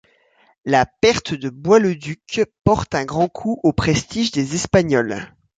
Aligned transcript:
La 0.65 0.87
perte 0.87 1.35
de 1.35 1.51
Bois-le-Duc 1.51 2.41
porte 2.63 2.95
un 2.95 3.05
grand 3.05 3.27
coup 3.29 3.59
au 3.61 3.71
prestige 3.71 4.31
des 4.31 4.55
Espagnols. 4.55 5.27